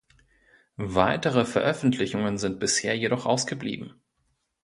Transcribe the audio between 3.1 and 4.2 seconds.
ausgeblieben.